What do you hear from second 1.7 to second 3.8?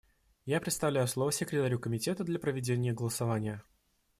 Комитета для проведения голосования.